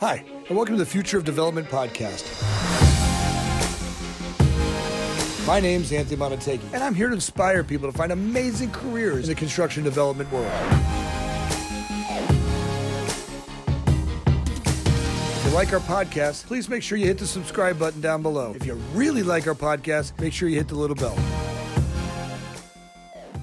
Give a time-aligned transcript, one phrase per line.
[0.00, 2.24] Hi, and welcome to the Future of Development podcast.
[5.44, 9.30] My name's Anthony Montague, and I'm here to inspire people to find amazing careers in
[9.30, 10.46] the construction development world.
[15.34, 18.52] If you like our podcast, please make sure you hit the subscribe button down below.
[18.54, 21.18] If you really like our podcast, make sure you hit the little bell.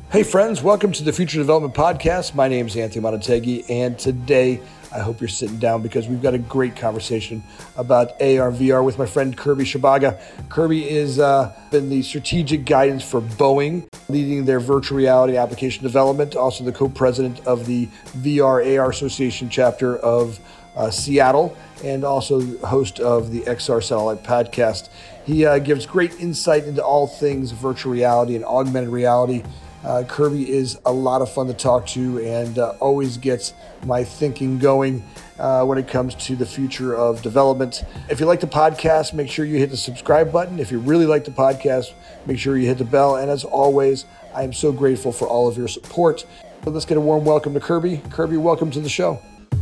[0.10, 2.34] Hey, friends, welcome to the Future Development Podcast.
[2.34, 4.62] My name is Anthony Montague, and today
[4.96, 7.44] I hope you're sitting down because we've got a great conversation
[7.76, 10.22] about AR VR with my friend Kirby Shabaga.
[10.48, 16.38] Kirby is uh, been the strategic guidance for Boeing, leading their virtual reality application development.
[16.38, 17.88] Also, the co-president of the
[18.20, 20.40] VR AR Association chapter of
[20.78, 24.88] uh, Seattle, and also host of the XR Seattle podcast.
[25.26, 29.44] He uh, gives great insight into all things virtual reality and augmented reality.
[29.86, 33.54] Uh, Kirby is a lot of fun to talk to and uh, always gets
[33.86, 35.08] my thinking going
[35.38, 37.84] uh, when it comes to the future of development.
[38.10, 40.58] If you like the podcast, make sure you hit the subscribe button.
[40.58, 41.94] If you really like the podcast,
[42.26, 43.18] make sure you hit the bell.
[43.18, 46.26] And as always, I am so grateful for all of your support.
[46.64, 48.02] So let's get a warm welcome to Kirby.
[48.10, 49.22] Kirby, welcome to the show.
[49.54, 49.58] Uh,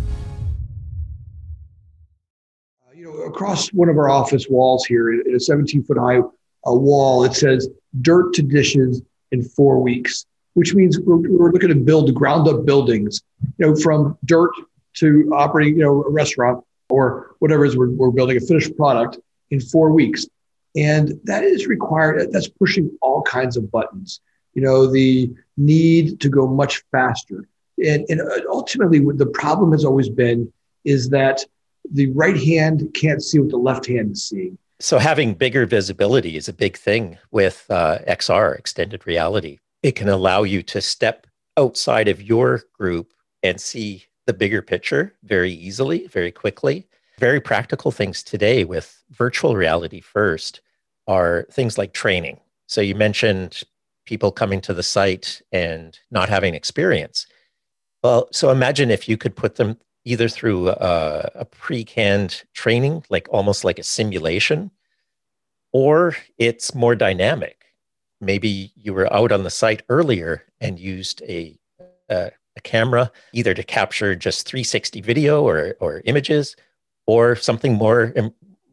[2.95, 6.22] you know, across one of our office walls here, in a 17 foot high uh,
[6.73, 7.67] wall, it says
[8.02, 9.02] dirt to dishes
[9.34, 13.22] in four weeks, which means we're, we're looking to build ground up buildings,
[13.58, 14.52] you know, from dirt
[14.94, 18.78] to operating, you know, a restaurant or whatever it is we're, we're building a finished
[18.78, 20.28] product in four weeks.
[20.75, 24.22] And that is required, that's pushing all kinds of buttons.
[24.53, 27.47] You know, the need to go much faster.
[27.84, 30.52] And, and uh, ultimately, what the problem has always been
[30.86, 31.44] is that
[31.92, 34.58] the right hand can't see what the left hand is seeing.
[34.84, 39.59] So having bigger visibility is a big thing with uh, XR, extended reality.
[39.81, 41.25] It can allow you to step
[41.56, 46.86] outside of your group and see the bigger picture very easily, very quickly.
[47.17, 50.59] Very practical things today with virtual reality first
[51.08, 52.42] are things like training.
[52.68, 53.62] So you mentioned
[54.06, 57.25] people coming to the site and not having experience.
[58.03, 63.28] Well, so imagine if you could put them either through a, a pre-canned training, like
[63.31, 64.72] almost like a simulation,
[65.73, 67.66] or it's more dynamic.
[68.22, 71.59] Maybe you were out on the site earlier and used a,
[72.09, 72.31] a,
[72.63, 76.56] camera either to capture just 360 video or, or images,
[77.07, 78.13] or something more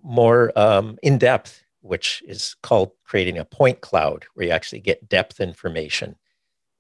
[0.03, 5.09] more um, in depth, which is called creating a point cloud, where you actually get
[5.09, 6.15] depth information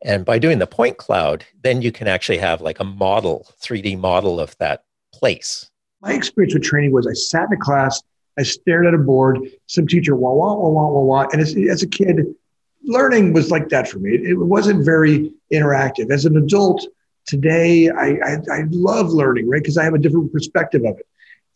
[0.02, 3.98] and by doing the point cloud, then you can actually have like a model, 3D
[3.98, 5.70] model of that place.
[6.00, 8.02] My experience with training was I sat in a class,
[8.40, 11.26] I stared at a board, some teacher, wah, wah, wah, wah, wah, wah.
[11.32, 12.34] And as, as a kid,
[12.82, 14.14] learning was like that for me.
[14.14, 16.10] It, it wasn't very interactive.
[16.10, 16.86] As an adult
[17.26, 19.62] today, I, I, I love learning, right?
[19.62, 21.06] Because I have a different perspective of it.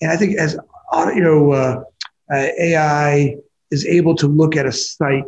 [0.03, 0.59] And I think as,
[1.15, 1.83] you know, uh,
[2.31, 3.37] uh, AI
[3.71, 5.25] is able to look at a site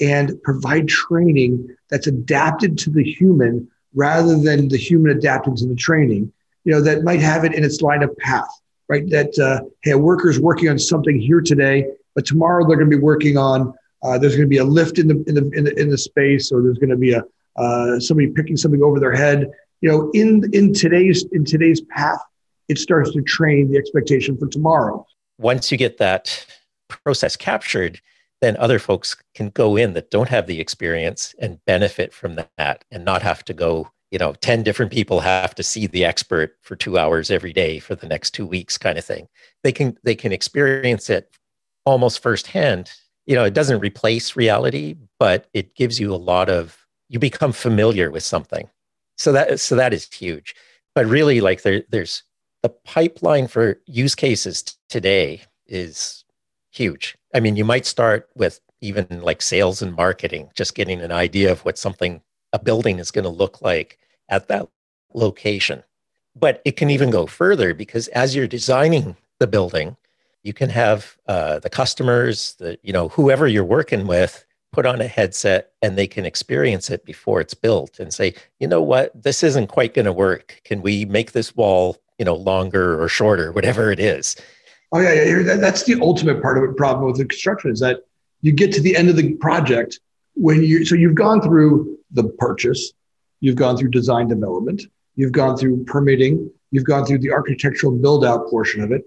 [0.00, 5.76] and provide training that's adapted to the human rather than the human adapting to the
[5.76, 6.32] training.
[6.64, 8.48] You know, that might have it in its line of path,
[8.88, 9.08] right?
[9.10, 12.96] That, uh, hey, a worker's working on something here today, but tomorrow they're going to
[12.96, 15.64] be working on, uh, there's going to be a lift in the, in the, in
[15.64, 17.22] the, in the space, or there's going to be a,
[17.56, 19.50] uh, somebody picking something over their head.
[19.80, 22.20] You know, in, in today's, in today's path,
[22.68, 25.06] it starts to train the expectation for tomorrow.
[25.38, 26.46] Once you get that
[26.88, 28.00] process captured,
[28.40, 32.84] then other folks can go in that don't have the experience and benefit from that
[32.90, 36.56] and not have to go you know 10 different people have to see the expert
[36.62, 39.26] for 2 hours every day for the next 2 weeks kind of thing.
[39.64, 41.36] They can they can experience it
[41.84, 42.92] almost firsthand.
[43.26, 47.50] You know it doesn't replace reality but it gives you a lot of you become
[47.50, 48.70] familiar with something.
[49.16, 50.54] So that so that is huge.
[50.94, 52.22] But really like there there's
[52.62, 56.24] the pipeline for use cases today is
[56.70, 57.16] huge.
[57.34, 61.50] I mean, you might start with even like sales and marketing, just getting an idea
[61.50, 62.22] of what something,
[62.52, 63.98] a building is going to look like
[64.28, 64.68] at that
[65.12, 65.82] location.
[66.36, 69.96] But it can even go further because as you're designing the building,
[70.42, 75.00] you can have uh, the customers, the you know whoever you're working with, put on
[75.00, 79.10] a headset and they can experience it before it's built and say, you know what,
[79.20, 80.60] this isn't quite going to work.
[80.64, 84.36] Can we make this wall you know longer or shorter, whatever it is?
[84.92, 85.56] Oh yeah, yeah.
[85.56, 88.00] That's the ultimate part of the problem with the construction is that
[88.42, 90.00] you get to the end of the project
[90.34, 92.92] when you so you've gone through the purchase,
[93.40, 94.82] you've gone through design development,
[95.16, 99.04] you've gone through permitting, you've gone through the architectural build out portion of it,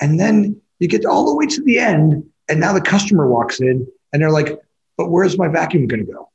[0.00, 3.60] and then you get all the way to the end, and now the customer walks
[3.60, 4.58] in and they're like,
[4.96, 6.30] "But where's my vacuum going to go?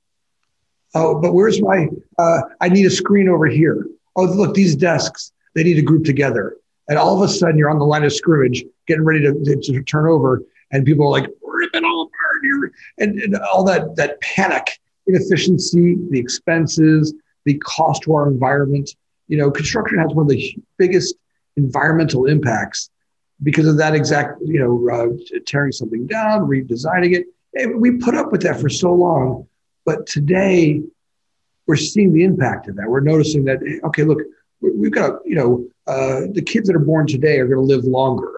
[0.94, 1.88] Oh, but where's my?
[2.18, 3.88] Uh, I need a screen over here.
[4.16, 6.58] Oh, look, these desks they need to group together.
[6.88, 9.84] And all of a sudden, you're on the line of scrimmage, getting ready to, to,
[9.84, 10.42] turn over,
[10.72, 12.74] and people are like, rip it all apart.
[12.98, 17.14] And, and all that, that panic, inefficiency, the expenses,
[17.46, 18.96] the cost to our environment.
[19.28, 21.16] You know, construction has one of the biggest
[21.58, 22.90] environmental impacts
[23.44, 27.78] because of that exact, you know, uh, tearing something down, redesigning it.
[27.78, 29.48] We put up with that for so long.
[29.86, 30.82] But today,
[31.68, 32.88] we're seeing the impact of that.
[32.88, 34.20] We're noticing that, okay, look,
[34.62, 37.84] we've got, you know, uh, the kids that are born today are going to live
[37.86, 38.32] longer.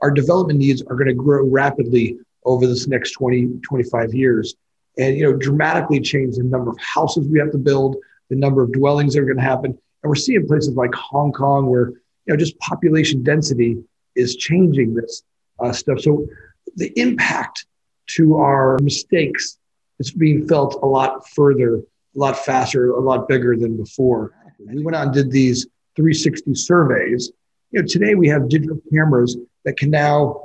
[0.00, 4.54] Our development needs are going to grow rapidly over this next 20, 25 years
[4.96, 7.96] and, you know, dramatically change the number of houses we have to build,
[8.30, 9.70] the number of dwellings that are going to happen.
[10.02, 13.82] And we're seeing places like Hong Kong where, you know, just population density
[14.14, 15.22] is changing this
[15.60, 16.00] uh, stuff.
[16.00, 16.26] So
[16.76, 17.66] the impact
[18.08, 19.58] to our mistakes
[19.98, 21.82] is being felt a lot further, a
[22.14, 24.32] lot faster, a lot bigger than before.
[24.58, 25.66] We went out and did these
[25.96, 27.32] 360 surveys.
[27.70, 30.42] You know, today we have digital cameras that can now,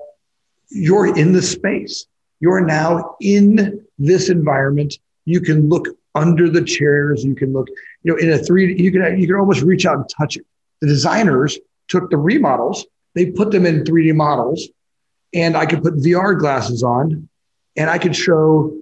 [0.70, 2.08] you're in the space.
[2.40, 4.96] You're now in this environment.
[5.26, 7.24] You can look under the chairs.
[7.24, 7.68] You can look,
[8.04, 10.46] you know, in a three, you can, you can almost reach out and touch it.
[10.82, 11.58] The designers
[11.88, 14.70] took the remodels, they put them in 3D models,
[15.34, 17.30] and I could put VR glasses on
[17.76, 18.76] and I could show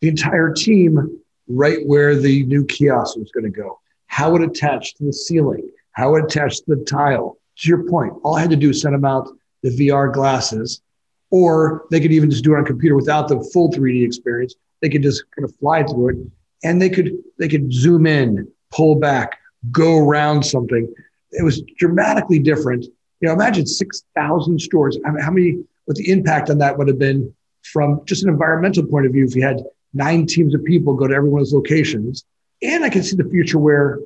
[0.00, 4.98] the entire team right where the new kiosk was going to go, how it attached
[4.98, 7.38] to the ceiling, how it attached to the tile.
[7.58, 9.28] To your point, all I had to do was send them out
[9.62, 10.82] the VR glasses,
[11.30, 14.54] or they could even just do it on a computer without the full 3D experience.
[14.82, 16.16] They could just kind of fly through it,
[16.64, 19.38] and they could they could zoom in, pull back,
[19.70, 20.92] go around something.
[21.32, 22.84] It was dramatically different.
[23.20, 24.98] You know, imagine six thousand stores.
[25.04, 25.64] I mean, how many?
[25.84, 27.32] What the impact on that would have been
[27.62, 29.62] from just an environmental point of view if you had
[29.94, 32.24] nine teams of people go to every one of those locations.
[32.62, 34.00] And I can see the future where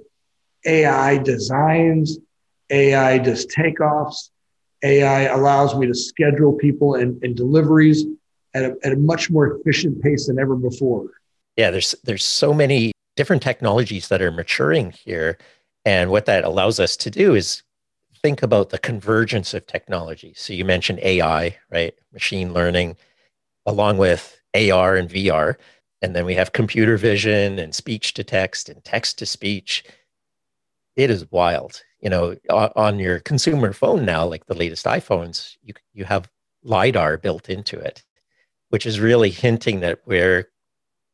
[0.66, 2.18] AI designs,
[2.68, 4.30] AI does takeoffs,
[4.82, 8.04] AI allows me to schedule people and, and deliveries
[8.54, 11.06] at a, at a much more efficient pace than ever before.
[11.60, 15.36] Yeah, there's there's so many different technologies that are maturing here.
[15.84, 17.62] And what that allows us to do is
[18.22, 20.32] think about the convergence of technology.
[20.34, 21.92] So you mentioned AI, right?
[22.14, 22.96] Machine learning,
[23.66, 25.56] along with AR and VR.
[26.00, 29.84] And then we have computer vision and speech to text and text to speech.
[30.96, 31.82] It is wild.
[32.00, 36.26] You know, on your consumer phone now, like the latest iPhones, you, you have
[36.64, 38.02] LiDAR built into it,
[38.70, 40.48] which is really hinting that where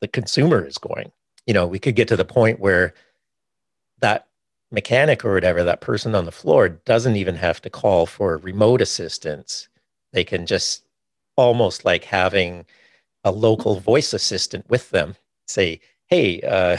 [0.01, 1.13] the consumer is going.
[1.47, 2.95] You know, we could get to the point where
[4.01, 4.27] that
[4.71, 8.81] mechanic or whatever, that person on the floor doesn't even have to call for remote
[8.81, 9.69] assistance.
[10.13, 10.85] They can just
[11.37, 12.67] almost like having
[13.25, 15.17] a local voice assistant with them
[15.47, 16.77] say hey uh,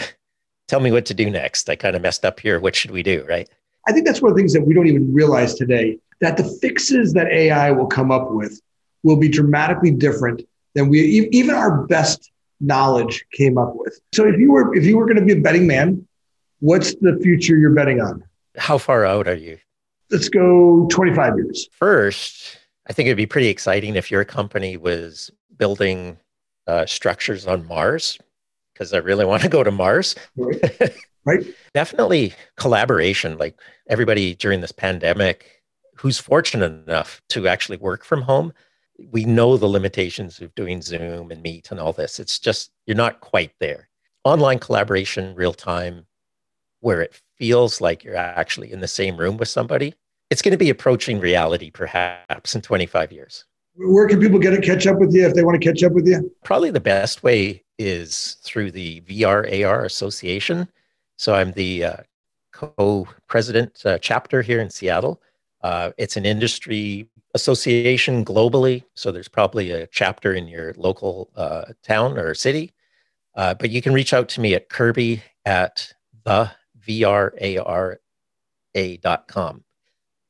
[0.68, 3.04] tell me what to do next i kind of messed up here what should we
[3.04, 3.50] do right
[3.88, 6.58] i think that's one of the things that we don't even realize today that the
[6.62, 8.60] fixes that ai will come up with
[9.04, 10.42] will be dramatically different
[10.74, 14.98] than we even our best knowledge came up with so if you were if you
[14.98, 16.06] were going to be a betting man
[16.60, 18.24] what's the future you're betting on
[18.58, 19.58] how far out are you
[20.10, 22.58] let's go 25 years first
[22.88, 26.18] I think it'd be pretty exciting if your company was building
[26.68, 28.18] uh, structures on Mars,
[28.74, 30.16] because I really want to go to Mars.
[30.36, 30.96] Right.
[31.26, 31.46] right.
[31.74, 33.38] Definitely collaboration.
[33.38, 33.60] Like
[33.90, 35.64] everybody during this pandemic
[35.96, 38.54] who's fortunate enough to actually work from home,
[39.12, 42.20] we know the limitations of doing Zoom and Meet and all this.
[42.20, 43.90] It's just, you're not quite there.
[44.24, 46.06] Online collaboration, real time,
[46.80, 49.94] where it feels like you're actually in the same room with somebody
[50.30, 53.46] it's going to be approaching reality perhaps in 25 years.
[53.76, 55.94] Where can people get to catch up with you if they want to catch up
[55.94, 56.32] with you?
[56.44, 60.68] Probably the best way is through the VR AR Association.
[61.18, 61.98] So I'm the uh,
[62.52, 65.22] co-president uh, chapter here in Seattle.
[65.62, 71.66] Uh, it's an industry association globally, so there's probably a chapter in your local uh,
[71.84, 72.74] town or city.
[73.36, 76.52] Uh, but you can reach out to me at Kirby at the
[76.88, 78.00] VRARA.com.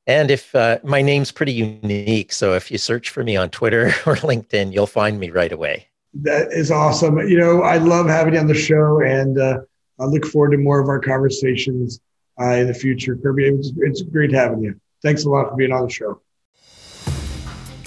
[0.05, 3.87] And if uh, my name's pretty unique, so if you search for me on Twitter
[4.05, 5.87] or LinkedIn, you'll find me right away.
[6.13, 7.19] That is awesome.
[7.19, 9.59] You know, I love having you on the show, and uh,
[9.99, 11.99] I look forward to more of our conversations
[12.39, 13.17] uh, in the future.
[13.17, 14.79] Kirby, it's, it's great having you.
[15.01, 16.21] Thanks a lot for being on the show.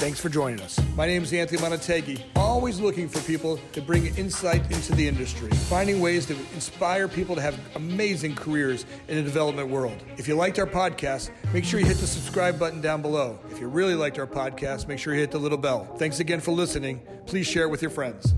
[0.00, 0.81] Thanks for joining us.
[0.97, 5.50] My name is Anthony Montague, always looking for people to bring insight into the industry,
[5.50, 10.02] finding ways to inspire people to have amazing careers in the development world.
[10.17, 13.38] If you liked our podcast, make sure you hit the subscribe button down below.
[13.50, 15.85] If you really liked our podcast, make sure you hit the little bell.
[15.99, 17.02] Thanks again for listening.
[17.26, 18.35] Please share it with your friends.